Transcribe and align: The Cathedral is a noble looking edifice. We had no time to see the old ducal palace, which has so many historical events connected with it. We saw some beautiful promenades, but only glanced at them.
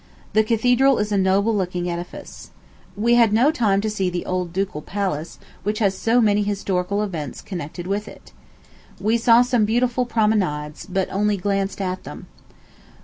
The 0.33 0.43
Cathedral 0.43 0.97
is 0.97 1.11
a 1.11 1.15
noble 1.17 1.55
looking 1.55 1.87
edifice. 1.87 2.49
We 2.97 3.13
had 3.13 3.31
no 3.31 3.51
time 3.51 3.81
to 3.81 3.89
see 3.91 4.09
the 4.09 4.25
old 4.25 4.51
ducal 4.51 4.81
palace, 4.81 5.37
which 5.61 5.77
has 5.77 5.95
so 5.95 6.19
many 6.19 6.41
historical 6.41 7.03
events 7.03 7.39
connected 7.39 7.85
with 7.85 8.07
it. 8.07 8.31
We 8.99 9.15
saw 9.19 9.43
some 9.43 9.63
beautiful 9.63 10.07
promenades, 10.07 10.87
but 10.89 11.07
only 11.11 11.37
glanced 11.37 11.79
at 11.81 12.03
them. 12.03 12.25